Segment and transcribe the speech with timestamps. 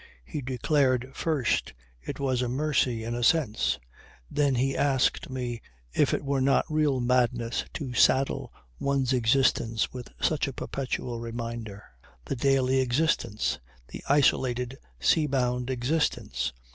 [0.25, 3.77] He declared first it was a mercy in a sense.
[4.31, 5.61] Then he asked me
[5.93, 11.83] if it were not real madness, to saddle one's existence with such a perpetual reminder.
[12.25, 13.59] The daily existence.
[13.89, 16.51] The isolated sea bound existence.